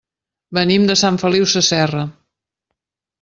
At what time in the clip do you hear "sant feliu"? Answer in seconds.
1.01-1.45